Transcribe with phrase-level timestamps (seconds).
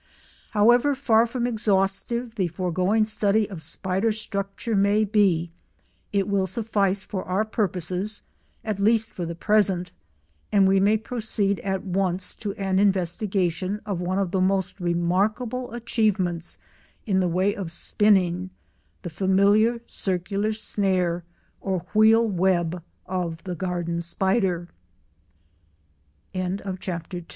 [0.49, 5.51] However far from exhaustive the foregoing study of spider structure may be
[6.11, 8.23] it will suffice for our purposes,
[8.63, 9.91] at least for the present,
[10.51, 15.71] and we may proceed at once to an investigation of one of the most remarkable
[15.71, 16.57] achievements
[17.05, 21.23] in the way of spinning—the familiar circular snare